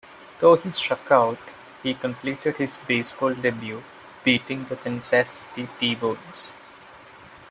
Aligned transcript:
Though 0.39 0.55
he 0.55 0.71
struck 0.71 1.11
out, 1.11 1.37
he 1.83 1.93
completed 1.93 2.55
his 2.55 2.79
baseball 2.87 3.35
debut 3.35 3.83
beating 4.23 4.65
the 4.65 4.75
Kansas 4.77 5.41
City 5.53 5.67
T-Bones. 5.79 6.49